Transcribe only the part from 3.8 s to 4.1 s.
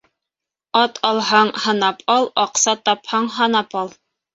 ал.